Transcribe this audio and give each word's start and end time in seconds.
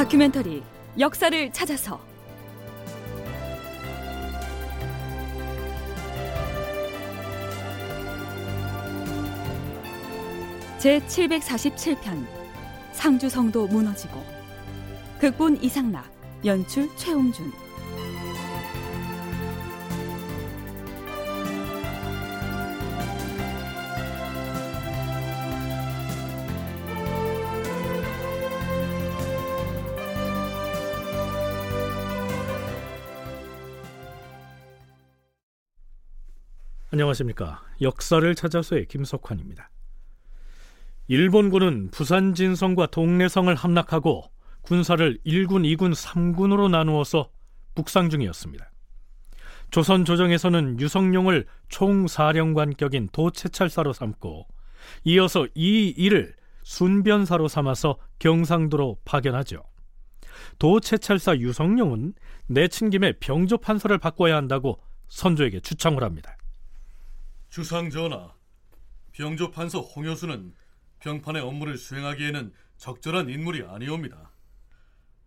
다큐멘터리 0.00 0.62
역사를 0.98 1.52
찾아서. 1.52 2.00
제 10.78 11.00
747편 11.00 12.26
상주성도 12.92 13.66
무너지고. 13.66 14.24
극본 15.20 15.62
이상락 15.62 16.10
연출 16.46 16.88
최홍준 16.96 17.52
안녕하십니까. 36.92 37.62
역사를 37.82 38.34
찾아서의 38.34 38.86
김석환입니다. 38.86 39.70
일본군은 41.06 41.90
부산 41.92 42.34
진성과 42.34 42.86
동래성을 42.86 43.54
함락하고 43.54 44.24
군사를 44.62 45.18
1군, 45.24 45.76
2군, 45.76 45.94
3군으로 45.94 46.68
나누어서 46.68 47.30
북상 47.76 48.10
중이었습니다. 48.10 48.72
조선 49.70 50.04
조정에서는 50.04 50.80
유성룡을 50.80 51.46
총사령관격인 51.68 53.10
도채찰사로 53.12 53.92
삼고 53.92 54.48
이어서 55.04 55.46
이 55.54 55.94
일을 55.96 56.34
순변사로 56.64 57.46
삼아서 57.46 57.98
경상도로 58.18 58.98
파견하죠. 59.04 59.62
도채찰사 60.58 61.36
유성룡은 61.38 62.14
내친 62.48 62.90
김에 62.90 63.12
병조 63.20 63.58
판서를 63.58 63.98
바꿔야 63.98 64.34
한다고 64.34 64.80
선조에게 65.06 65.60
추청을 65.60 66.02
합니다. 66.02 66.36
주상 67.50 67.90
전하, 67.90 68.32
병조 69.12 69.50
판서 69.50 69.80
홍효수는 69.80 70.54
병판의 71.00 71.42
업무를 71.42 71.76
수행하기에는 71.76 72.54
적절한 72.76 73.28
인물이 73.28 73.64
아니옵니다. 73.64 74.30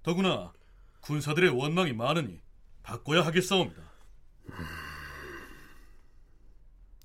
더구나 0.02 0.54
군사들의 1.02 1.50
원망이 1.50 1.92
많으니 1.92 2.42
바꿔야 2.82 3.26
하겠사옵니다. 3.26 3.84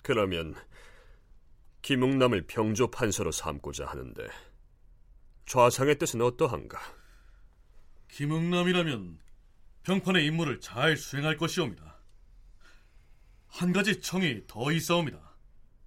그러면 0.04 0.54
김웅남을 1.82 2.46
병조 2.46 2.90
판서로 2.90 3.32
삼고자 3.32 3.86
하는데 3.86 4.28
좌상의 5.46 5.98
뜻은 5.98 6.20
어떠한가? 6.20 6.78
김응남이라면 8.08 9.18
병판의 9.82 10.26
임무를 10.26 10.60
잘 10.60 10.96
수행할 10.96 11.36
것이옵니다. 11.36 11.97
한 13.48 13.72
가지 13.72 14.00
청이 14.00 14.42
더 14.46 14.70
있사옵니다. 14.72 15.18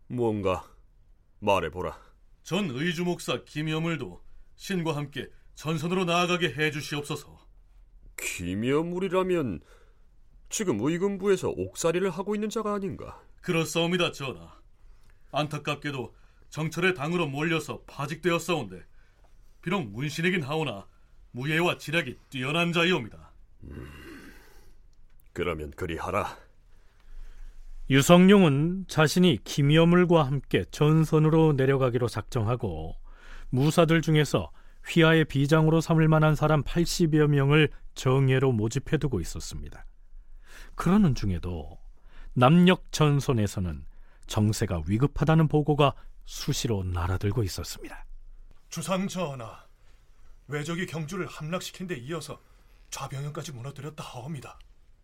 무언가 0.08 0.70
말해보라. 1.40 1.98
전 2.44 2.70
의주 2.70 3.04
목사 3.04 3.44
김여물도 3.44 4.22
신과 4.56 4.96
함께 4.96 5.30
전선으로 5.56 6.06
나아가게 6.06 6.54
해주시옵소서. 6.54 7.40
김여물이라면 8.18 9.62
지금 10.50 10.80
의금부에서 10.82 11.50
옥살이를 11.50 12.10
하고 12.10 12.36
있는 12.36 12.50
자가 12.50 12.74
아닌가? 12.74 13.22
그렇사옵니다, 13.42 14.12
전하. 14.12 14.60
안타깝게도 15.32 16.14
정철의 16.50 16.94
당으로 16.96 17.28
몰려서 17.28 17.82
파직되었사온데 17.88 18.84
비록 19.62 19.88
문신이긴 19.88 20.44
하오나 20.44 20.88
무예와 21.32 21.78
지략이 21.78 22.18
뛰어난 22.30 22.74
자이옵니다. 22.74 23.32
그러면 25.32 25.72
그리하라. 25.72 26.38
유성룡은 27.92 28.86
자신이 28.88 29.40
김여물과 29.44 30.24
함께 30.24 30.64
전선으로 30.72 31.52
내려가기로 31.58 32.08
작정하고 32.08 32.96
무사들 33.50 34.02
중에서 34.02 34.50
휘하의 34.88 35.26
비장으로 35.26 35.82
삼을 35.82 36.08
만한 36.08 36.34
사람 36.34 36.64
80여 36.64 37.28
명을 37.28 37.70
정예로 37.94 38.54
모집해두고 38.54 39.20
있었습니다. 39.20 39.86
그러는 40.76 41.16
중에도 41.16 41.82
남녘 42.34 42.82
전선에서는 42.92 43.86
정세가 44.26 44.84
위급하다는 44.88 45.50
보고가 45.50 45.94
수시로 46.24 46.86
날아들고 46.86 47.44
있었습니다. 47.44 48.06
주상 48.70 49.10
전하, 49.10 49.66
외적이 50.48 50.86
경주를 50.86 51.28
함락시킨 51.28 51.88
데 51.88 51.98
이어서 51.98 52.40
좌병현까지 52.90 53.52
무너뜨렸다 53.52 54.02
하옵니다. 54.02 54.58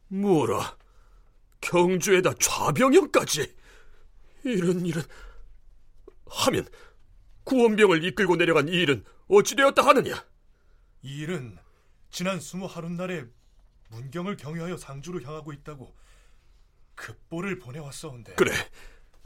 뭐라? 0.08 0.78
경주에다 1.62 2.34
좌병형까지? 2.40 3.56
이런 4.44 4.86
일은 4.86 5.02
하면 6.26 6.68
구원병을 7.44 8.04
이끌고 8.04 8.36
내려간 8.36 8.68
이 8.68 8.72
일은 8.74 9.04
어찌되었다 9.28 9.86
하느냐? 9.86 10.26
이 11.02 11.20
일은 11.20 11.58
지난 12.10 12.40
스무 12.40 12.66
하룻날에 12.66 13.26
문경을 13.90 14.38
경유하여 14.38 14.78
상주로 14.78 15.22
향하고 15.22 15.54
있다고 15.54 15.96
급보를 16.96 17.60
보내왔사온데 17.60 18.36
그래, 18.36 18.52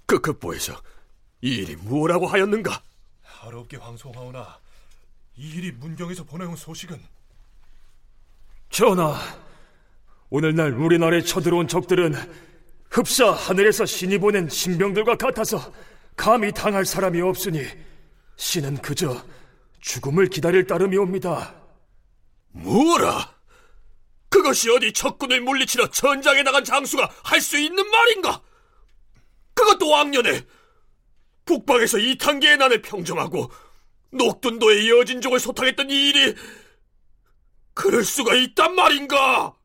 그 0.05 0.19
급보에서 0.19 0.81
이 1.41 1.55
일이 1.55 1.75
무엇라고 1.75 2.27
하였는가? 2.27 2.83
하롭게 3.21 3.77
황송하오나 3.77 4.59
이 5.37 5.49
일이 5.55 5.71
문경에서 5.71 6.25
보내온 6.25 6.55
소식은 6.55 7.01
전하, 8.69 9.15
오늘날 10.31 10.71
우리나라에 10.73 11.21
쳐들어온 11.21 11.67
적들은 11.67 12.15
흡사 12.89 13.31
하늘에서 13.31 13.85
신이 13.85 14.17
보낸 14.17 14.47
신병들과 14.47 15.17
같아서 15.17 15.73
감히 16.15 16.53
당할 16.53 16.85
사람이 16.85 17.19
없으니 17.21 17.65
신은 18.37 18.77
그저 18.77 19.21
죽음을 19.81 20.27
기다릴 20.27 20.65
따름이옵니다. 20.67 21.53
뭐라? 22.53 23.35
그것이 24.29 24.69
어디 24.71 24.93
적군을 24.93 25.41
물리치러 25.41 25.89
전장에 25.89 26.43
나간 26.43 26.63
장수가 26.63 27.09
할 27.23 27.41
수 27.41 27.57
있는 27.57 27.85
말인가? 27.89 28.41
그것도 29.53 29.89
왕년에 29.89 30.45
북방에서 31.43 31.97
이탄계의 31.97 32.55
난을 32.55 32.81
평정하고 32.81 33.51
녹둔도의 34.11 34.89
여진족을 34.89 35.39
소탕했던 35.41 35.89
이 35.89 36.09
일이 36.09 36.35
그럴 37.73 38.05
수가 38.05 38.33
있단 38.35 38.75
말인가? 38.75 39.57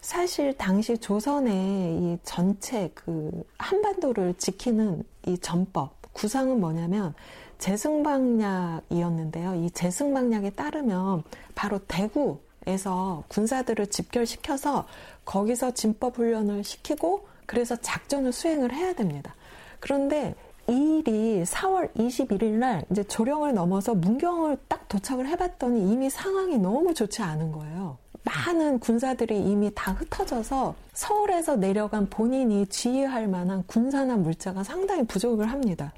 사실 0.00 0.56
당시 0.56 0.98
조선의 0.98 1.54
이 1.54 2.18
전체 2.22 2.90
그 2.94 3.44
한반도를 3.58 4.34
지키는 4.34 5.04
이 5.26 5.38
전법 5.38 5.94
구상은 6.12 6.60
뭐냐면 6.60 7.14
제승방략이었는데요. 7.58 9.54
이 9.56 9.70
제승방략에 9.70 10.50
따르면 10.50 11.22
바로 11.54 11.78
대구에서 11.80 13.24
군사들을 13.28 13.86
집결시켜서 13.88 14.86
거기서 15.24 15.72
진법 15.72 16.18
훈련을 16.18 16.64
시키고 16.64 17.26
그래서 17.46 17.76
작전을 17.76 18.32
수행을 18.32 18.72
해야 18.72 18.92
됩니다. 18.94 19.34
그런데 19.80 20.34
이 20.68 20.98
일이 20.98 21.44
4월 21.44 21.92
21일 21.94 22.44
날 22.54 22.84
이제 22.90 23.04
조령을 23.04 23.54
넘어서 23.54 23.94
문경을 23.94 24.58
딱 24.68 24.88
도착을 24.88 25.28
해봤더니 25.28 25.92
이미 25.92 26.10
상황이 26.10 26.58
너무 26.58 26.92
좋지 26.92 27.22
않은 27.22 27.52
거예요. 27.52 27.98
많은 28.26 28.80
군사들이 28.80 29.38
이미 29.38 29.70
다 29.74 29.92
흩어져서 29.92 30.74
서울에서 30.92 31.56
내려간 31.56 32.10
본인이 32.10 32.66
지휘할 32.66 33.28
만한 33.28 33.62
군사나 33.66 34.16
물자가 34.16 34.64
상당히 34.64 35.06
부족을 35.06 35.50
합니다. 35.50 35.92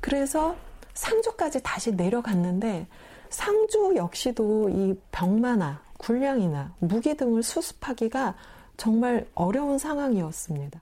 그래서 0.00 0.56
상주까지 0.94 1.62
다시 1.62 1.92
내려갔는데 1.92 2.86
상주 3.28 3.92
역시도 3.96 4.70
이 4.70 4.94
병마나 5.12 5.82
군량이나 5.98 6.74
무기 6.78 7.14
등을 7.14 7.42
수습하기가 7.42 8.34
정말 8.78 9.26
어려운 9.34 9.76
상황이었습니다. 9.76 10.80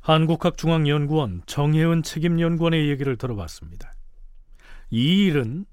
한국학중앙연구원 0.00 1.42
정혜은 1.46 2.02
책임연구원의 2.02 2.88
얘기를 2.88 3.16
들어봤습니다. 3.16 3.92
이 4.90 5.26
일은 5.26 5.66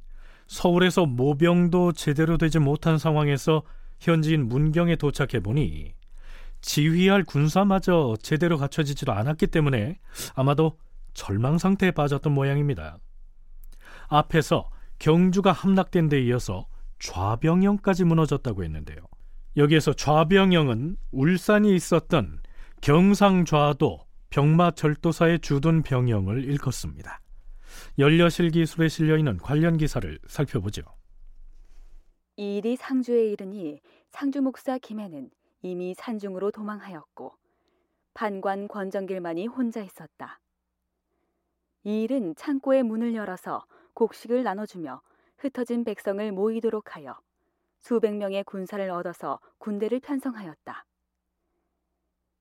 서울에서 0.45 1.06
모병도 1.07 1.94
제대로 1.94 2.38
되지 2.38 2.59
못한 2.59 3.00
상황에서 3.00 3.63
현지인 3.99 4.47
문경에 4.47 4.95
도착해 4.95 5.41
보니 5.41 5.94
지휘할 6.61 7.23
군사마저 7.23 8.15
제대로 8.21 8.57
갖춰지지도 8.57 9.11
않았기 9.11 9.47
때문에 9.47 9.99
아마도 10.35 10.77
절망 11.13 11.57
상태에 11.57 11.91
빠졌던 11.91 12.33
모양입니다. 12.33 12.97
앞에서 14.07 14.69
경주가 14.99 15.51
함락된 15.51 16.09
데 16.09 16.21
이어서 16.23 16.67
좌병영까지 16.99 18.03
무너졌다고 18.05 18.63
했는데요. 18.63 18.97
여기에서 19.55 19.94
좌병영은 19.94 20.97
울산이 21.11 21.75
있었던 21.75 22.39
경상좌도 22.81 24.05
병마절도사의 24.29 25.39
주둔 25.39 25.83
병영을 25.83 26.44
일컫습니다. 26.44 27.21
연려실 27.97 28.51
기술에 28.51 28.88
실려 28.88 29.17
있는 29.17 29.38
관련 29.38 29.77
기사를 29.77 30.19
살펴보죠. 30.27 30.83
이 32.39 32.57
일이 32.57 32.75
상주에 32.75 33.31
이르니 33.31 33.81
상주 34.09 34.43
목사 34.43 34.77
김해는 34.77 35.31
이미 35.63 35.95
산중으로 35.95 36.51
도망하였고 36.51 37.35
판관 38.13 38.67
권정길만이 38.67 39.47
혼자 39.47 39.81
있었다. 39.81 40.39
이 41.83 42.03
일은 42.03 42.35
창고의 42.35 42.83
문을 42.83 43.15
열어서 43.15 43.65
곡식을 43.95 44.43
나눠주며 44.43 45.01
흩어진 45.39 45.83
백성을 45.83 46.31
모이도록 46.31 46.95
하여 46.95 47.19
수백 47.81 48.15
명의 48.15 48.43
군사를 48.43 48.87
얻어서 48.91 49.39
군대를 49.57 49.99
편성하였다. 49.99 50.85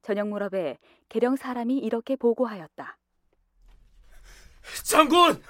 저녁 0.02 0.28
무렵에 0.28 0.78
계령 1.08 1.37
사람이 1.37 1.78
이렇게 1.78 2.16
보고하였다. 2.16 2.98
장군! 4.84 5.43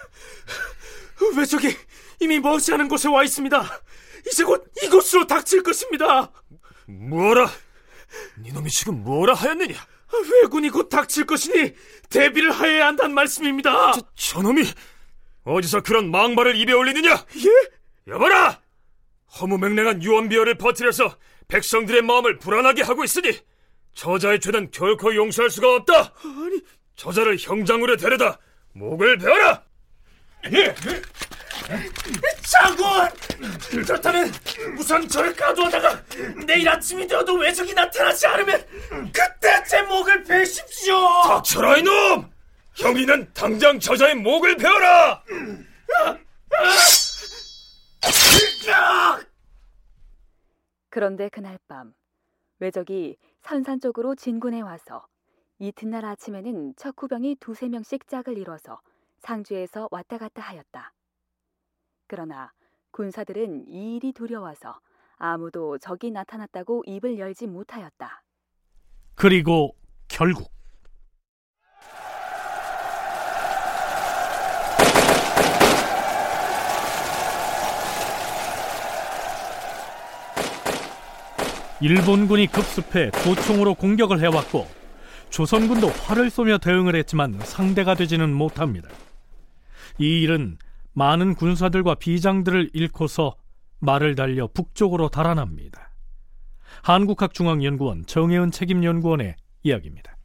왜적이 1.36 1.68
이미 2.20 2.38
머지않은 2.38 2.88
곳에 2.88 3.08
와 3.08 3.24
있습니다. 3.24 3.62
이제 4.36 4.44
곧 4.44 4.70
이곳으로 4.82 5.26
닥칠 5.26 5.62
것입니다. 5.62 6.30
뭐라? 6.86 7.50
니놈이 8.38 8.68
지금 8.68 9.02
뭐라 9.02 9.32
하였느냐? 9.32 9.74
왜군이 10.42 10.68
곧 10.68 10.90
닥칠 10.90 11.24
것이니 11.24 11.72
대비를 12.10 12.52
하여야 12.52 12.88
한다는 12.88 13.14
말씀입니다. 13.14 13.92
저, 13.92 14.02
저놈이 14.14 14.62
어디서 15.44 15.82
그런 15.82 16.10
망발을 16.10 16.54
입에 16.56 16.74
올리느냐? 16.74 17.12
예? 17.14 18.12
여봐라! 18.12 18.60
허무맹랑한 19.40 20.02
유언비어를 20.02 20.58
퍼뜨려서 20.58 21.16
백성들의 21.48 22.02
마음을 22.02 22.38
불안하게 22.38 22.82
하고 22.82 23.04
있으니 23.04 23.40
저자의 23.94 24.40
죄는 24.40 24.70
결코 24.70 25.14
용서할 25.14 25.48
수가 25.48 25.76
없다. 25.76 26.12
아니, 26.22 26.60
저자를 26.94 27.38
형장으로 27.38 27.96
데려다 27.96 28.38
목을 28.74 29.16
베어라. 29.16 29.64
예. 30.52 30.74
장군! 32.42 32.86
그렇다면 33.70 34.30
우선 34.78 35.08
저를 35.08 35.34
가두어다가 35.34 36.02
내일 36.46 36.68
아침이 36.68 37.06
되어도 37.06 37.34
외적이 37.34 37.74
나타나지 37.74 38.26
않으면 38.26 38.66
그때 39.12 39.62
제 39.68 39.82
목을 39.82 40.24
베십시오! 40.24 40.96
닥쳐라 41.24 41.78
이놈! 41.78 42.30
형이는 42.74 43.32
당장 43.34 43.80
저자의 43.80 44.14
목을 44.14 44.56
베어라! 44.56 45.22
그런데 50.88 51.28
그날 51.28 51.58
밤 51.68 51.92
외적이 52.58 53.18
선산 53.42 53.80
쪽으로 53.80 54.14
진군해 54.14 54.60
와서 54.62 55.06
이튿날 55.58 56.04
아침에는 56.04 56.74
척후병이 56.76 57.36
두세 57.40 57.68
명씩 57.68 58.08
짝을 58.08 58.38
이뤄서 58.38 58.80
상주에서 59.18 59.88
왔다 59.90 60.18
갔다 60.18 60.42
하였다. 60.42 60.92
그러나 62.06 62.52
군사들은 62.90 63.66
이 63.68 63.96
일이 63.96 64.12
두려워서 64.12 64.80
아무도 65.16 65.78
적이 65.78 66.10
나타났다고 66.10 66.84
입을 66.86 67.18
열지 67.18 67.46
못하였다. 67.46 68.22
그리고 69.14 69.74
결국 70.08 70.56
일본군이 81.80 82.46
급습해 82.46 83.10
도총으로 83.10 83.74
공격을 83.74 84.20
해왔고 84.20 84.66
조선군도 85.28 85.88
활을 85.88 86.30
쏘며 86.30 86.56
대응을 86.58 86.94
했지만 86.96 87.38
상대가 87.40 87.94
되지는 87.94 88.32
못합니다. 88.32 88.88
이 89.98 90.22
일은 90.22 90.56
많은 90.96 91.34
군사들과 91.34 91.96
비장들을 91.96 92.70
잃고서 92.72 93.36
말을 93.80 94.14
달려 94.14 94.46
북쪽으로 94.46 95.10
달아납니다. 95.10 95.90
한국학중앙연구원 96.84 98.06
정혜은 98.06 98.50
책임연구원의 98.50 99.36
이야기입니다. 99.62 100.16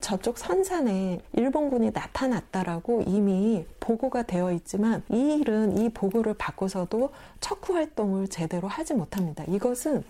저쪽 0.00 0.38
선산에 0.38 1.18
일본군이 1.32 1.90
나타났다라고 1.90 3.02
이미 3.02 3.66
보고가 3.80 4.22
되어 4.22 4.52
있지만 4.52 5.02
이 5.10 5.40
일은 5.40 5.76
이 5.76 5.88
보고를 5.88 6.34
받고서도 6.34 7.12
척후 7.40 7.74
활동을 7.74 8.28
제대로 8.28 8.68
하지 8.68 8.94
못합니다. 8.94 9.42
이것은 9.48 10.04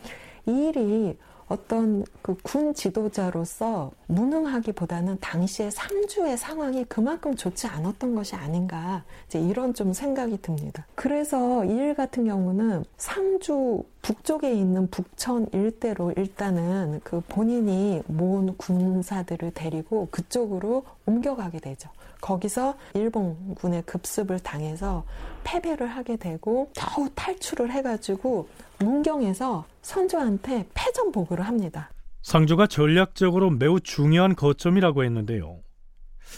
이 0.46 0.68
일이 0.68 1.16
어떤 1.48 2.04
그 2.22 2.36
군 2.44 2.74
지도자로서 2.74 3.90
무능하기보다는 4.06 5.18
당시의 5.20 5.72
상주의 5.72 6.38
상황이 6.38 6.84
그만큼 6.84 7.34
좋지 7.34 7.66
않았던 7.66 8.14
것이 8.14 8.36
아닌가 8.36 9.02
이제 9.26 9.40
이런 9.40 9.74
좀 9.74 9.92
생각이 9.92 10.40
듭니다. 10.42 10.86
그래서 10.94 11.64
이 11.64 11.70
일 11.70 11.94
같은 11.94 12.24
경우는 12.24 12.84
상주 12.98 13.82
북쪽에 14.02 14.52
있는 14.52 14.88
북천 14.90 15.48
일대로 15.52 16.12
일단은 16.16 17.00
그 17.02 17.20
본인이 17.28 18.00
모은 18.06 18.56
군사들을 18.56 19.50
데리고 19.52 20.06
그쪽으로 20.12 20.84
옮겨가게 21.06 21.58
되죠. 21.58 21.90
거기서 22.20 22.74
일본군의 22.94 23.82
급습을 23.86 24.38
당해서 24.40 25.02
패배를 25.42 25.86
하게 25.88 26.16
되고 26.16 26.68
겨우 26.74 27.08
탈출을 27.14 27.72
해가지고 27.72 28.46
문경에서 28.80 29.66
선조한테 29.82 30.68
패전 30.74 31.12
보고를 31.12 31.46
합니다. 31.46 31.90
상주가 32.22 32.66
전략적으로 32.66 33.50
매우 33.50 33.80
중요한 33.80 34.34
거점이라고 34.34 35.04
했는데요. 35.04 35.60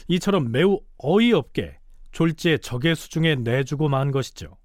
이처럼 0.09 0.53
매우 0.53 0.81
어이없게 0.99 1.79
졸지에 2.13 2.59
적의 2.59 2.95
수중에 2.95 3.37
내주고 3.37 3.89
만 3.89 4.11
것이죠. 4.11 4.57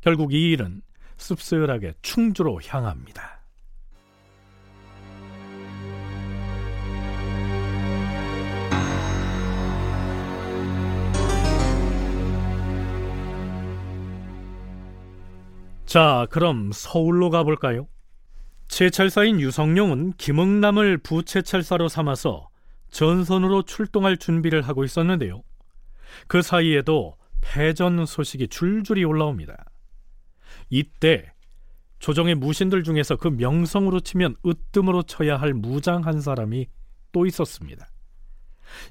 결국 0.00 0.32
이 0.32 0.50
일은 0.52 0.82
씁쓸하게 1.16 1.94
충주로 2.02 2.60
향합니다. 2.64 3.37
자, 15.88 16.26
그럼 16.28 16.70
서울로 16.70 17.30
가볼까요? 17.30 17.88
채찰사인 18.68 19.40
유성룡은 19.40 20.12
김응남을 20.18 20.98
부채찰사로 20.98 21.88
삼아서 21.88 22.50
전선으로 22.90 23.62
출동할 23.62 24.18
준비를 24.18 24.60
하고 24.60 24.84
있었는데요. 24.84 25.42
그 26.26 26.42
사이에도 26.42 27.16
패전 27.40 28.04
소식이 28.04 28.48
줄줄이 28.48 29.02
올라옵니다. 29.02 29.64
이때 30.68 31.32
조정의 32.00 32.34
무신들 32.34 32.82
중에서 32.82 33.16
그 33.16 33.28
명성으로 33.28 34.00
치면 34.00 34.36
으뜸으로 34.44 35.04
쳐야 35.04 35.38
할 35.38 35.54
무장 35.54 36.04
한 36.04 36.20
사람이 36.20 36.66
또 37.12 37.24
있었습니다. 37.24 37.88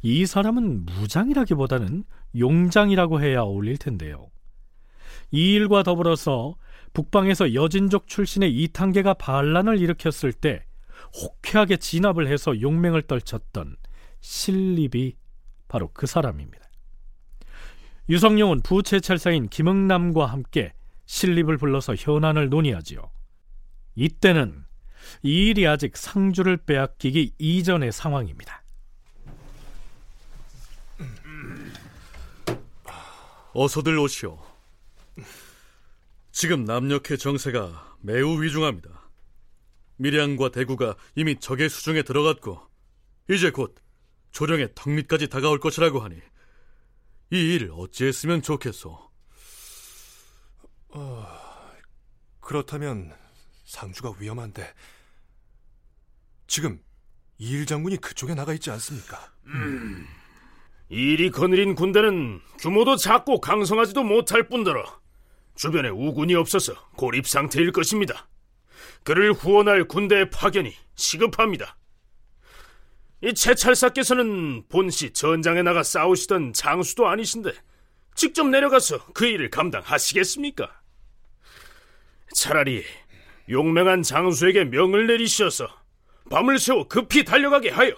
이 0.02 0.26
사람은 0.26 0.88
무장이라기보다는 0.88 2.06
용장이라고 2.40 3.22
해야 3.22 3.42
어울릴 3.42 3.78
텐데요. 3.78 4.32
이 5.30 5.54
일과 5.54 5.84
더불어서 5.84 6.56
북방에서 6.98 7.54
여진족 7.54 8.08
출신의 8.08 8.52
이탄계가 8.52 9.14
반란을 9.14 9.80
일으켰을 9.80 10.34
때 10.34 10.66
호쾌하게 11.14 11.78
진압을 11.78 12.28
해서 12.28 12.60
용맹을 12.60 13.04
떨쳤던 13.04 13.76
신립이 14.22 15.16
바로 15.68 15.92
그 15.94 16.08
사람입니다. 16.08 16.66
유성룡은 18.10 18.62
부채찰사인 18.64 19.50
김응남과 19.50 20.26
함께 20.26 20.74
신립을 21.06 21.58
불러서 21.58 21.94
현안을 21.94 22.50
논의하지요. 22.50 23.12
이때는 23.94 24.66
이 25.22 25.50
일이 25.50 25.68
아직 25.68 25.96
상주를 25.98 26.58
빼앗기기 26.58 27.36
이전의 27.38 27.92
상황입니다. 27.92 28.64
어서들 33.54 34.00
오시오. 34.00 34.40
지금 36.40 36.66
남녘의 36.66 37.18
정세가 37.18 37.98
매우 38.02 38.40
위중합니다. 38.40 39.10
밀양과 39.96 40.52
대구가 40.52 40.96
이미 41.16 41.40
적의 41.40 41.68
수중에 41.68 42.04
들어갔고 42.04 42.62
이제 43.28 43.50
곧 43.50 43.74
조령의 44.30 44.74
턱밑까지 44.76 45.30
다가올 45.30 45.60
것이라고 45.60 46.00
하니 46.00 46.16
이 47.32 47.56
일을 47.56 47.72
어찌했으면 47.74 48.44
좋겠소? 48.44 49.10
어, 50.90 51.28
그렇다면 52.40 53.16
상주가 53.66 54.14
위험한데 54.20 54.72
지금 56.46 56.80
이일 57.40 57.66
장군이 57.66 57.98
그쪽에 57.98 58.36
나가 58.36 58.54
있지 58.54 58.70
않습니까? 58.70 59.34
음, 59.48 60.06
일이 60.90 61.32
거느린 61.32 61.74
군대는 61.74 62.42
규모도 62.60 62.96
작고 62.96 63.42
강성하지도 63.42 64.04
못할 64.04 64.48
뿐더러 64.48 65.07
주변에 65.58 65.90
우군이 65.90 66.36
없어서 66.36 66.74
고립 66.96 67.28
상태일 67.28 67.72
것입니다. 67.72 68.30
그를 69.04 69.34
후원할 69.34 69.86
군대의 69.86 70.30
파견이 70.30 70.74
시급합니다. 70.96 71.78
이 73.22 73.34
채찰사께서는 73.34 74.68
본시 74.70 75.12
전장에 75.12 75.64
나가 75.64 75.82
싸우시던 75.82 76.54
장수도 76.54 77.08
아니신데 77.08 77.52
직접 78.14 78.48
내려가서 78.48 79.04
그 79.14 79.26
일을 79.26 79.50
감당하시겠습니까? 79.50 80.82
차라리 82.34 82.84
용맹한 83.50 84.04
장수에게 84.04 84.66
명을 84.66 85.08
내리시어서 85.08 85.68
밤을 86.30 86.60
새워 86.60 86.88
급히 86.88 87.24
달려가게 87.24 87.72
하여 87.72 87.94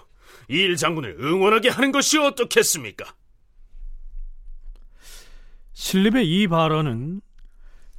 이일 0.48 0.78
장군을 0.78 1.18
응원하게 1.20 1.70
하는 1.70 1.92
것이 1.92 2.18
어떻겠습니까? 2.20 3.14
신립의 5.74 6.26
이 6.28 6.48
발언은 6.48 7.22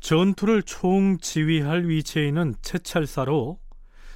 전투를 0.01 0.63
총지휘할 0.63 1.89
위치에 1.89 2.27
있는 2.27 2.55
채찰사로 2.63 3.61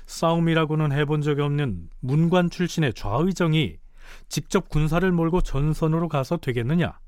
싸움이라고는 0.07 0.93
해본 0.93 1.23
적이 1.23 1.43
없는 1.43 1.89
문관 2.01 2.51
출신의 2.51 2.95
좌의정이 2.95 3.77
직접 4.29 4.69
군사를 4.69 5.11
몰고 5.11 5.43
전선으로 5.43 6.09
가서 6.09 6.37
되겠느냐? 6.37 6.99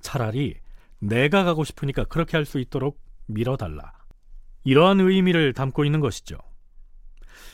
차라리 0.00 0.54
내가 0.98 1.44
가고 1.44 1.64
싶으니까 1.64 2.04
그렇게 2.04 2.36
할 2.36 2.44
수 2.44 2.58
있도록 2.58 3.00
밀어달라. 3.26 3.92
이러한 4.64 5.00
의미를 5.00 5.52
담고 5.52 5.84
있는 5.84 6.00
것이죠. 6.00 6.38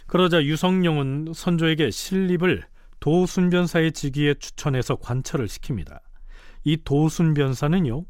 그러자 0.06 0.44
유성룡은 0.44 1.32
선조에게 1.34 1.90
신립을 1.90 2.64
도순변사의 3.00 3.92
직위에 3.92 4.34
추천해서 4.34 4.96
관철을 4.96 5.46
시킵니다. 5.46 6.00
이 6.64 6.76
도순변사는요, 6.84 8.04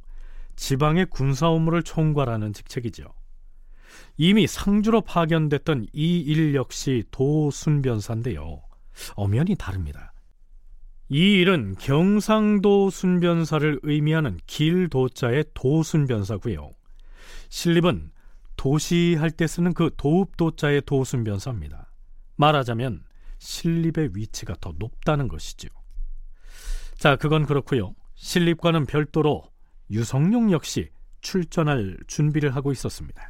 지방의 0.61 1.07
군사 1.07 1.49
업무를 1.49 1.83
총괄하는 1.83 2.52
직책이죠. 2.52 3.05
이미 4.19 4.47
상주로 4.47 5.00
파견됐던 5.00 5.87
이 5.95 6.21
일 6.21 6.55
역시 6.55 7.02
도순변사인데요. 7.11 8.62
엄연히 9.14 9.57
다릅니다. 9.57 10.12
이 11.09 11.40
일은 11.40 11.76
경상도 11.76 12.90
순변사를 12.90 13.81
의미하는 13.83 14.38
길도자의 14.47 15.47
도순변사고요. 15.55 16.71
신립은 17.49 18.11
도시할 18.57 19.31
때 19.31 19.47
쓰는 19.47 19.73
그 19.73 19.90
도읍도자의 19.97 20.83
도순변사입니다. 20.85 21.90
말하자면 22.37 23.02
신립의 23.38 24.11
위치가 24.12 24.55
더 24.61 24.75
높다는 24.79 25.26
것이죠. 25.26 25.69
자, 26.97 27.17
그건 27.17 27.47
그렇고요. 27.47 27.95
신립과는 28.14 28.85
별도로 28.85 29.50
유성룡 29.90 30.52
역시 30.52 30.90
출전할 31.20 31.99
준비를 32.06 32.54
하고 32.54 32.73
있었습니다. 32.73 33.28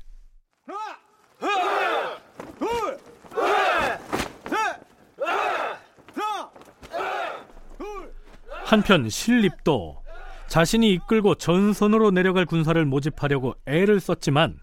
한편 8.64 9.08
신립도 9.08 10.00
자신이 10.46 10.92
이끌고 10.92 11.36
전선으로 11.36 12.12
내려갈 12.12 12.46
군사를 12.46 12.84
모집하려고 12.84 13.54
애를 13.66 13.98
썼지만 13.98 14.60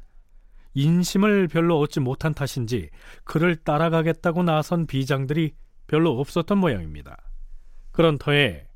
인심을 0.75 1.47
별로 1.47 1.79
얻지 1.79 1.99
못한 1.99 2.33
탓인지 2.33 2.89
그를 3.25 3.55
따라가겠다고 3.57 4.43
나선 4.43 4.85
비장들이 4.85 5.55
별로 5.87 6.19
없었던 6.19 6.57
모양입니다. 6.57 7.17
그런 7.91 8.17
터에 8.17 8.66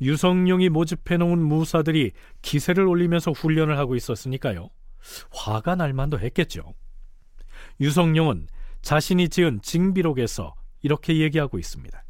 유성룡이 0.00 0.68
모집해 0.68 1.16
놓은 1.16 1.38
무사들이 1.38 2.12
기세를 2.42 2.86
올리면서 2.86 3.32
훈련을 3.32 3.78
하고 3.78 3.96
있었으니까요. 3.96 4.70
화가 5.30 5.76
날 5.76 5.92
만도 5.92 6.18
했겠죠. 6.18 6.74
유성룡은 7.80 8.48
자신이 8.82 9.28
지은 9.28 9.62
징비록에서 9.62 10.54
이렇게 10.82 11.18
얘기하고 11.18 11.58
있습니다. 11.58 12.04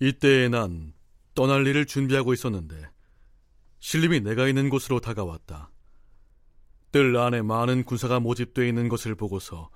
이때에 0.00 0.48
난 0.48 0.92
떠날 1.34 1.66
일을 1.66 1.86
준비하고 1.86 2.32
있었는데 2.32 2.76
신림이 3.80 4.20
내가 4.20 4.48
있는 4.48 4.68
곳으로 4.68 5.00
다가왔다. 5.00 5.70
뜰 6.90 7.16
안에 7.16 7.42
많은 7.42 7.84
군사가 7.84 8.20
모집되어 8.20 8.66
있는 8.66 8.88
것을 8.88 9.14
보고서 9.14 9.70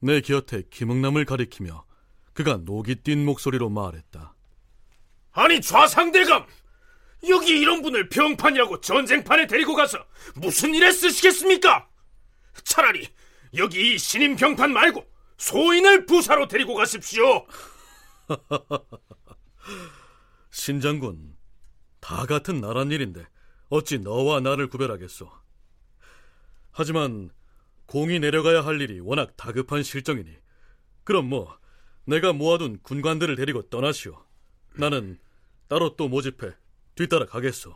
내 0.00 0.20
곁에 0.20 0.64
김흥남을 0.68 1.24
가리키며 1.24 1.84
그가 2.32 2.58
녹이 2.58 2.96
띈 2.96 3.24
목소리로 3.24 3.70
말했다. 3.70 4.35
아니 5.36 5.60
좌상대감! 5.60 6.46
여기 7.28 7.60
이런 7.60 7.82
분을 7.82 8.08
병판이라고 8.08 8.80
전쟁판에 8.80 9.46
데리고 9.46 9.74
가서 9.74 9.98
무슨 10.34 10.74
일에 10.74 10.90
쓰시겠습니까? 10.90 11.88
차라리 12.64 13.06
여기 13.54 13.94
이 13.94 13.98
신임 13.98 14.34
병판 14.34 14.72
말고 14.72 15.06
소인을 15.36 16.06
부사로 16.06 16.48
데리고 16.48 16.74
가십시오. 16.74 17.46
신장군, 20.50 21.36
다 22.00 22.24
같은 22.24 22.62
나란 22.62 22.90
일인데 22.90 23.26
어찌 23.68 23.98
너와 23.98 24.40
나를 24.40 24.68
구별하겠소? 24.68 25.30
하지만 26.72 27.30
공이 27.84 28.20
내려가야 28.20 28.64
할 28.64 28.80
일이 28.80 29.00
워낙 29.00 29.36
다급한 29.36 29.82
실정이니 29.82 30.34
그럼 31.04 31.28
뭐 31.28 31.58
내가 32.06 32.32
모아둔 32.32 32.78
군관들을 32.82 33.36
데리고 33.36 33.68
떠나시오. 33.68 34.24
나는 34.74 35.18
따로 35.68 35.96
또 35.96 36.08
모집해 36.08 36.50
뒤따라 36.94 37.26
가겠소. 37.26 37.74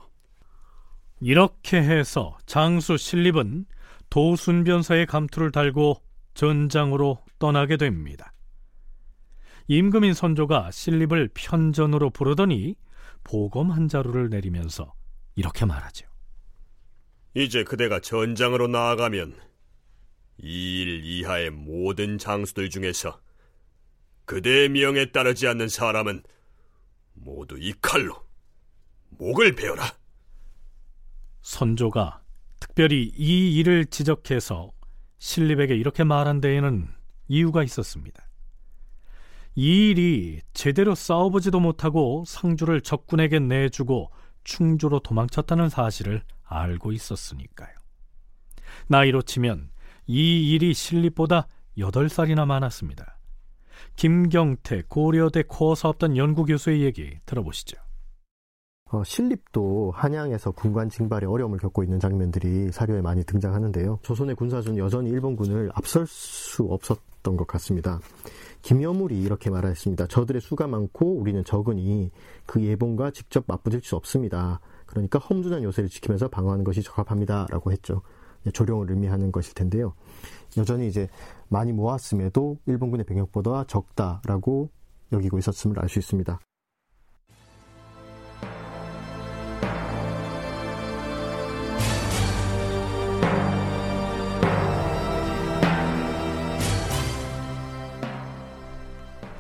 이렇게 1.21 1.77
해서 1.79 2.39
장수 2.47 2.97
신립은 2.97 3.67
도순변사의 4.09 5.07
감투를 5.07 5.53
달고 5.53 6.03
전장으로 6.35 7.23
떠나게 7.39 7.77
됩니다. 7.77 8.33
임금인 9.69 10.15
선조가 10.15 10.71
신립을 10.71 11.31
편전으로 11.35 12.11
부르더니 12.11 12.75
보검 13.23 13.71
한 13.71 13.89
자루를 13.89 14.31
내리면서 14.31 14.93
이렇게 15.37 15.65
말하죠. 15.65 16.07
이제 17.35 17.63
그대가 17.63 18.01
전장으로 18.01 18.67
나아가면 18.67 19.37
이 20.43 20.83
일 20.83 21.05
이하의 21.05 21.51
모든 21.51 22.17
장수들 22.17 22.71
중에서 22.71 23.21
그대의 24.25 24.71
명에 24.71 25.13
따르지 25.13 25.47
않는 25.47 25.69
사람은 25.69 26.23
모두 27.21 27.57
이 27.59 27.73
칼로 27.81 28.15
목을 29.11 29.55
베어라. 29.55 29.93
선조가 31.43 32.23
특별히 32.59 33.13
이 33.17 33.57
일을 33.57 33.87
지적해서 33.87 34.71
신립에게 35.19 35.75
이렇게 35.77 36.05
말한 36.05 36.41
데에는 36.41 36.89
이유가 37.29 37.63
있었습니다. 37.63 38.25
이 39.55 39.91
일이 39.91 40.41
제대로 40.55 40.95
싸워보지도 40.95 41.61
못하고 41.61 42.25
상주를 42.27 42.81
적군에게 42.81 43.41
내주고 43.41 44.11
충주로 44.45 45.01
도망쳤다는 45.01 45.69
사실을 45.69 46.23
알고 46.45 46.93
있었으니까요. 46.93 47.75
나이로 48.87 49.23
치면 49.23 49.71
이 50.07 50.53
일이 50.53 50.73
신립보다 50.73 51.47
8살이나 51.79 52.47
많았습니다. 52.47 53.20
김경태 53.97 54.85
고려대 54.89 55.43
코어 55.47 55.75
사업단 55.75 56.17
연구교수의 56.17 56.83
얘기 56.83 57.19
들어보시죠. 57.27 57.77
어, 58.93 59.05
신립도 59.05 59.93
한양에서 59.95 60.51
군관 60.51 60.89
징발에 60.89 61.25
어려움을 61.27 61.59
겪고 61.59 61.85
있는 61.85 62.01
장면들이 62.01 62.73
사료에 62.73 63.01
많이 63.01 63.23
등장하는데요. 63.23 64.01
조선의 64.03 64.35
군사준 64.35 64.79
여전히 64.79 65.11
일본군을 65.11 65.71
앞설 65.75 66.07
수 66.09 66.65
없었던 66.65 67.37
것 67.37 67.47
같습니다. 67.47 68.01
김여물이 68.63 69.21
이렇게 69.23 69.49
말했습니다. 69.49 70.09
저들의 70.09 70.41
수가 70.41 70.67
많고 70.67 71.19
우리는 71.19 71.45
적으니 71.45 72.11
그 72.47 72.63
예봉과 72.63 73.13
직접 73.13 73.45
맞부딪힐 73.47 73.87
수 73.87 73.95
없습니다. 73.95 74.61
그러니까 74.87 75.21
험준한 75.21 75.63
요새를 75.63 75.89
지키면서 75.89 76.27
방어하는 76.29 76.65
것이 76.65 76.83
적합합니다라고 76.83 77.71
했죠. 77.71 78.03
조령을 78.53 78.91
의미하는 78.91 79.31
것일 79.31 79.55
텐데요. 79.55 79.95
여전히 80.57 80.89
이제 80.89 81.09
많이 81.51 81.73
모았음에도 81.73 82.59
일본군의 82.67 83.05
병력보다 83.05 83.65
적다라고 83.65 84.71
여기고 85.13 85.39
있었음을 85.39 85.79
알 85.81 85.89
수 85.89 85.99
있습니다. 85.99 86.39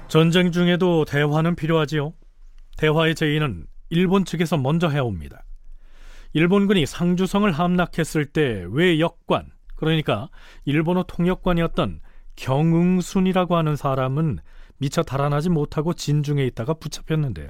전쟁 0.08 0.50
중에도 0.50 1.04
대화는 1.04 1.54
필요하지요. 1.54 2.12
대화의 2.78 3.14
제의는 3.14 3.66
일본 3.90 4.24
측에서 4.24 4.56
먼저 4.56 4.88
해옵니다. 4.88 5.44
일본군이 6.32 6.84
상주성을 6.84 7.50
함락했을 7.52 8.26
때 8.26 8.64
외역관, 8.68 9.52
그러니까 9.80 10.28
일본어 10.64 11.02
통역관이었던 11.02 12.00
경응순이라고 12.36 13.56
하는 13.56 13.76
사람은 13.76 14.38
미처 14.76 15.02
달아나지 15.02 15.48
못하고 15.48 15.94
진중에 15.94 16.44
있다가 16.46 16.74
붙잡혔는데요. 16.74 17.48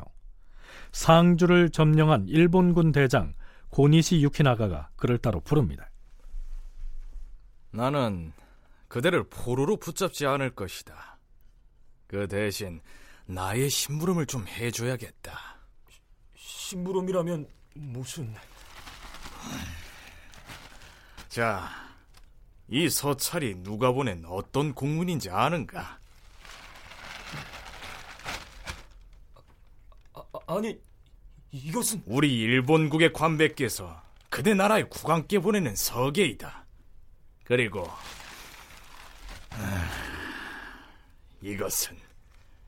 상주를 0.92 1.70
점령한 1.70 2.26
일본군 2.28 2.92
대장 2.92 3.34
고니시 3.68 4.22
유키나가가 4.22 4.90
그를 4.96 5.18
따로 5.18 5.40
부릅니다. 5.40 5.90
나는 7.72 8.32
그대를 8.88 9.25
포로로 9.28 9.76
붙잡지 9.76 10.26
않을 10.26 10.50
것이다. 10.50 11.18
그 12.06 12.26
대신 12.26 12.80
나의 13.26 13.70
심부름을 13.70 14.26
좀 14.26 14.46
해줘야겠다. 14.49 15.32
심부름이라면 16.34 17.46
무슨... 17.75 18.34
자, 21.28 21.68
이 22.70 22.88
서찰이 22.88 23.64
누가 23.64 23.90
보낸 23.90 24.24
어떤 24.26 24.72
공문인지 24.72 25.28
아는가? 25.28 25.98
아, 30.14 30.22
아니, 30.46 30.78
이것은 31.50 32.04
우리 32.06 32.38
일본국의 32.38 33.12
관백께서 33.12 34.00
그대 34.28 34.54
나라의 34.54 34.88
국왕께 34.88 35.40
보내는 35.40 35.74
서계이다. 35.74 36.64
그리고 37.42 37.90
아, 39.50 39.90
이것은 41.42 41.98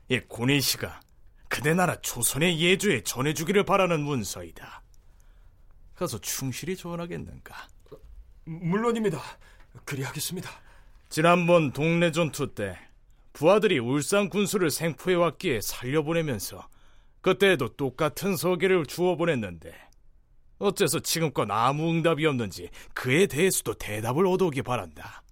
이 0.09 0.19
고니씨가 0.19 0.99
그대 1.47 1.73
나라 1.73 1.95
조선의 2.01 2.59
예주에 2.59 3.03
전해주기를 3.03 3.63
바라는 3.63 4.01
문서이다. 4.01 4.83
가서 5.95 6.19
충실히 6.19 6.75
조언하겠는가? 6.75 7.55
물론입니다. 8.43 9.21
그리하겠습니다. 9.85 10.49
지난번 11.09 11.71
동네 11.71 12.11
전투 12.11 12.53
때 12.53 12.77
부하들이 13.33 13.79
울산 13.79 14.29
군수를 14.29 14.69
생포해 14.69 15.15
왔기에 15.15 15.61
살려보내면서 15.61 16.67
그때에도 17.21 17.69
똑같은 17.69 18.35
서계를 18.35 18.85
주워 18.85 19.15
보냈는데 19.15 19.73
어째서 20.59 20.99
지금껏 20.99 21.49
아무 21.49 21.89
응답이 21.89 22.25
없는지 22.25 22.69
그에 22.93 23.25
대해서도 23.27 23.75
대답을 23.75 24.25
얻어오기 24.27 24.61
바란다. 24.61 25.23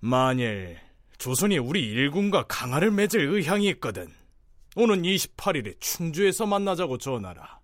만일 0.00 0.78
조선이 1.18 1.56
우리 1.58 1.82
일군과 1.82 2.44
강화를 2.48 2.90
맺을 2.90 3.20
의향이 3.20 3.68
있거든 3.70 4.12
오는 4.76 5.02
28일에 5.02 5.80
충주에서 5.80 6.46
만나자고 6.46 6.98
전하라. 6.98 7.60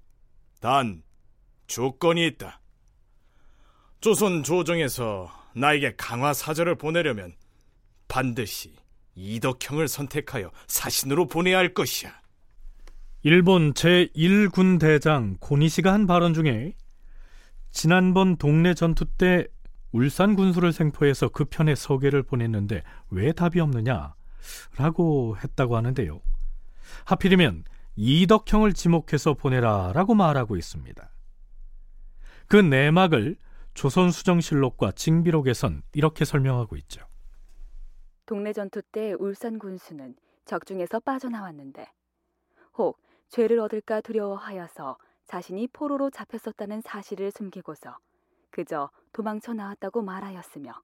단 0.61 1.02
조건이 1.67 2.26
있다. 2.26 2.61
조선 4.00 4.42
조정에서 4.42 5.30
나에게 5.54 5.95
강화 5.97 6.33
사절을 6.33 6.76
보내려면 6.76 7.35
반드시 8.09 8.75
이덕형을 9.14 9.88
선택하여 9.88 10.50
사신으로 10.69 11.26
보내야 11.26 11.59
할 11.59 11.75
것이야. 11.75 12.11
일본 13.23 13.75
제1군 13.75 14.80
대장 14.80 15.37
고니시가 15.38 15.92
한 15.92 16.07
발언 16.07 16.33
중에 16.33 16.73
지난번 17.71 18.37
동네 18.37 18.73
전투 18.73 19.04
때 19.04 19.47
울산 19.92 20.35
군수를 20.35 20.73
생포해서 20.73 21.28
그 21.28 21.45
편에 21.45 21.75
서계를 21.75 22.23
보냈는데 22.23 22.83
왜 23.11 23.33
답이 23.33 23.61
없느냐? 23.61 24.14
라고 24.78 25.37
했다고 25.37 25.76
하는데요. 25.76 26.23
하필이면 27.04 27.64
이덕형을 27.97 28.73
지목해서 28.73 29.35
보내라 29.35 29.92
라고 29.92 30.14
말하고 30.14 30.57
있습니다. 30.57 31.11
그 32.47 32.57
내막을 32.57 33.37
조선수정실록과 33.81 34.93
징비록에선 34.93 35.83
이렇게 35.95 36.27
설명하고 36.27 36.77
있죠. 36.77 37.07
동네 38.27 38.53
전투 38.53 38.83
때 38.83 39.15
울산 39.15 39.59
군수는 39.59 40.17
적중에서 40.45 41.01
빠져나왔는데 41.01 41.91
혹 42.77 42.99
죄를 43.31 43.59
얻을까 43.59 44.03
두려워하여서 44.03 44.99
자신이 45.25 45.67
포로로 45.69 46.11
잡혔었다는 46.11 46.83
사실을 46.83 47.31
숨기고서 47.31 47.97
그저 48.51 48.91
도망쳐 49.15 49.55
나왔다고 49.55 50.03
말하였으며 50.03 50.75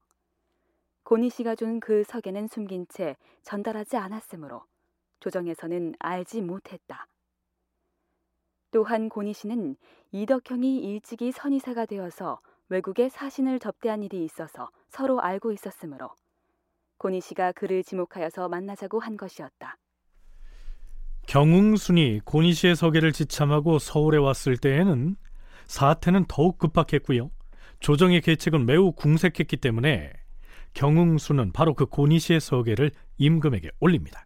고니 1.03 1.29
씨가 1.29 1.55
준그 1.55 2.05
석에는 2.05 2.49
숨긴 2.49 2.87
채 2.89 3.19
전달하지 3.43 3.99
않았으므로 3.99 4.65
조정에서는 5.21 5.97
알지 5.99 6.41
못했다. 6.41 7.07
또한 8.71 9.11
고니 9.11 9.35
씨는 9.35 9.77
이덕형이 10.13 10.79
일찍이 10.79 11.31
선의사가 11.33 11.85
되어서 11.85 12.41
외국에 12.69 13.09
사신을 13.09 13.61
접대한 13.61 14.03
일이 14.03 14.25
있어서 14.25 14.69
서로 14.89 15.21
알고 15.21 15.53
있었으므로 15.53 16.11
고니 16.99 17.21
씨가 17.21 17.53
그를 17.53 17.85
지목하여서 17.85 18.49
만나자고 18.49 18.99
한 18.99 19.17
것이었다. 19.17 19.77
경웅순이 21.27 22.21
고니 22.25 22.53
씨의 22.55 22.77
서계를 22.77 23.13
지참하고 23.13 23.79
서울에 23.79 24.19
왔을 24.19 24.57
때에는 24.57 25.17
사태는 25.67 26.25
더욱 26.29 26.59
급박했고요. 26.59 27.31
조정의 27.81 28.21
계책은 28.21 28.65
매우 28.65 28.93
궁색했기 28.93 29.57
때문에 29.59 30.13
경웅순은 30.75 31.53
바로 31.53 31.75
그 31.75 31.87
고니 31.87 32.19
씨의 32.19 32.41
서계를 32.41 32.91
임금에게 33.19 33.71
올립니다. 33.81 34.25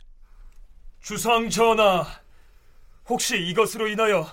주상 1.00 1.48
전하, 1.48 2.05
혹시 3.09 3.42
이것으로 3.48 3.88
인하여 3.88 4.26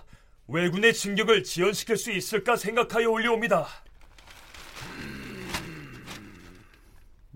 왜군의 0.48 0.94
진격을 0.94 1.44
지연시킬 1.44 1.98
수 1.98 2.12
있을까 2.12 2.56
생각하여 2.56 3.10
올려옵니다. 3.10 3.66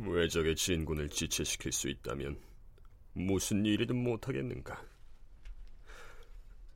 외적의 0.09 0.55
진군을 0.55 1.09
지체시킬 1.09 1.71
수 1.71 1.87
있다면 1.89 2.39
무슨 3.13 3.65
일이든 3.65 3.95
못하겠는가? 3.95 4.81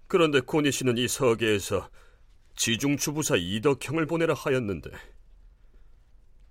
그런데 0.08 0.40
코니 0.40 0.72
씨는 0.72 0.98
이 0.98 1.08
서계에서 1.08 1.90
지중추부사 2.56 3.36
이덕형을 3.38 4.06
보내라 4.06 4.34
하였는데 4.34 4.92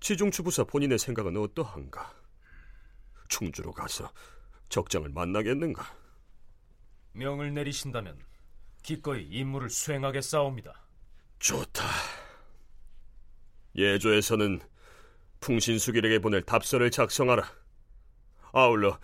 지중추부사 0.01 0.65
본인의 0.65 0.99
생각은 0.99 1.37
어떠한가? 1.37 2.13
충주로 3.27 3.71
가서 3.71 4.11
적장을 4.69 5.09
만나겠는가? 5.09 5.83
명을 7.13 7.53
내리신다면 7.53 8.19
기꺼이 8.83 9.23
임무를 9.23 9.69
수행하겠사옵니다. 9.69 10.85
좋다. 11.39 11.85
예조에서는 13.75 14.59
풍신수길에게 15.45 16.19
보낼 16.19 16.41
답서를 16.41 16.89
작성하라. 16.89 17.43
아울러 18.51 18.97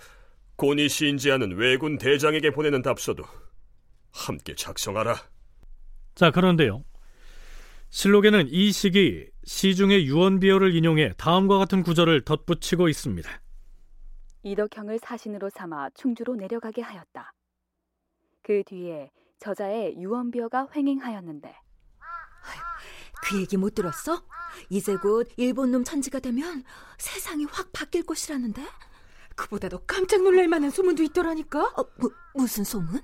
고니 0.55 0.89
시인지하는 0.89 1.55
왜군 1.55 1.99
대장에게 1.99 2.49
보내는 2.49 2.81
답서도 2.81 3.23
함께 4.11 4.55
작성하라. 4.55 5.15
자, 6.15 6.31
그런데요. 6.31 6.83
실록에는 7.89 8.47
이 8.47 8.71
시기 8.71 9.29
시중의 9.43 10.05
유언비어를 10.07 10.75
인용해 10.75 11.13
다음과 11.17 11.59
같은 11.59 11.83
구절을 11.83 12.21
덧붙이고 12.21 12.89
있습니다. 12.89 13.29
이덕형을 14.43 14.97
사신으로 14.99 15.49
삼아 15.49 15.91
충주로 15.91 16.35
내려가게 16.35 16.81
하였다. 16.81 17.33
그 18.41 18.63
뒤에 18.65 19.11
저자의 19.39 19.95
유언비어가 19.97 20.69
횡행하였는데 20.75 21.53
그 23.23 23.39
얘기 23.39 23.57
못 23.57 23.75
들었어? 23.75 24.23
이제 24.69 24.95
곧 24.97 25.29
일본 25.37 25.71
놈 25.71 25.83
천지가 25.83 26.19
되면 26.19 26.63
세상이 26.97 27.45
확 27.45 27.71
바뀔 27.73 28.03
것이라는데? 28.03 28.61
그보다도 29.35 29.79
깜짝 29.87 30.21
놀랄 30.23 30.47
만한 30.47 30.69
소문도 30.71 31.03
있더라니까. 31.03 31.63
어, 31.77 31.85
뭐, 31.99 32.11
무슨 32.35 32.63
소문? 32.63 33.01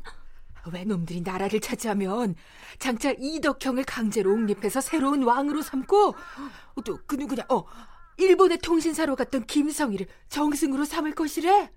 왜 0.74 0.84
놈들이 0.84 1.22
나라를 1.22 1.62
차지하면 1.62 2.36
장차 2.78 3.14
이덕형을 3.18 3.86
강제로 3.86 4.34
옹립해서 4.34 4.82
새로운 4.82 5.24
왕으로 5.24 5.62
삼고 5.62 6.16
또 6.84 7.00
그 7.08 7.16
누구냐 7.16 7.44
어 7.50 7.64
일본의 8.18 8.58
통신사로 8.60 9.16
갔던 9.16 9.46
김성희를 9.46 10.08
정승으로 10.28 10.84
삼을 10.84 11.14
것이래. 11.14 11.72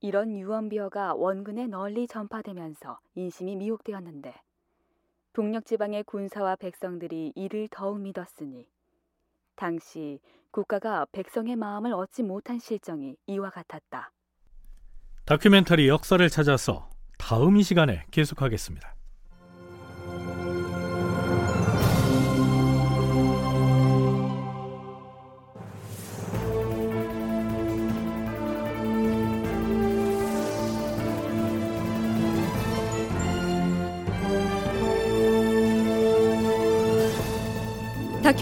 이런 0.00 0.36
유언비어가 0.36 1.14
원군에 1.14 1.68
널리 1.68 2.08
전파되면서 2.08 2.98
인심이 3.14 3.54
미혹되었는데 3.56 4.34
동력 5.32 5.64
지방의 5.64 6.04
군사와 6.04 6.56
백성들이 6.56 7.32
이를 7.34 7.68
더욱 7.70 8.00
믿었으니 8.00 8.68
당시 9.56 10.20
국가가 10.50 11.06
백성의 11.12 11.56
마음을 11.56 11.94
얻지 11.94 12.22
못한 12.22 12.58
실정이 12.58 13.16
이와 13.26 13.50
같았다. 13.50 14.12
다큐멘터리 15.24 15.88
역사를 15.88 16.28
찾아서 16.28 16.90
다음 17.18 17.56
이 17.56 17.62
시간에 17.62 18.04
계속하겠습니다. 18.10 18.94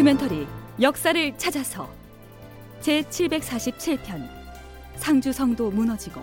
다큐멘터리 0.00 0.46
역사를 0.80 1.36
찾아서 1.36 1.86
제 2.80 3.02
747편 3.02 4.26
상주 4.96 5.30
성도 5.30 5.70
무너지고 5.70 6.22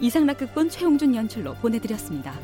이상락 0.00 0.38
극본 0.38 0.70
최홍준 0.70 1.14
연출로 1.14 1.54
보내드렸습니다. 1.54 2.34